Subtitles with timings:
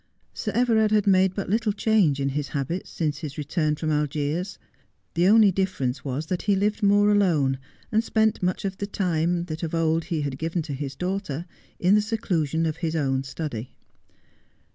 [0.33, 4.57] Sir Everard had made but little change in his habits since his return from Algiers.
[5.13, 7.59] The only difference was that he lived more alone,
[7.91, 11.45] and spent much of the time that of old he had given to his daughter
[11.77, 13.75] in the seclusion of his own study.